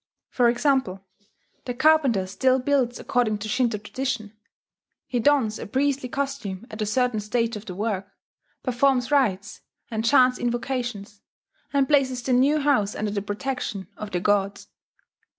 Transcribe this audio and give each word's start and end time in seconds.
For 0.31 0.49
example, 0.49 1.05
the 1.65 1.75
carpenter 1.75 2.25
still 2.25 2.57
builds 2.57 2.97
according 2.97 3.37
to 3.37 3.47
Shinto 3.47 3.77
tradition: 3.77 4.33
he 5.05 5.19
dons 5.19 5.59
a 5.59 5.67
priestly 5.67 6.09
costume 6.09 6.65
at 6.71 6.81
a 6.81 6.87
certain 6.87 7.19
stage 7.19 7.55
of 7.55 7.67
the 7.67 7.75
work, 7.75 8.07
performs 8.63 9.11
rites, 9.11 9.61
and 9.91 10.03
chants 10.03 10.39
invocations, 10.39 11.21
and 11.71 11.87
places 11.87 12.23
the 12.23 12.33
new 12.33 12.57
house 12.59 12.95
under 12.95 13.11
the 13.11 13.21
protection 13.21 13.89
of 13.95 14.09
the 14.09 14.19
gods. 14.19 14.69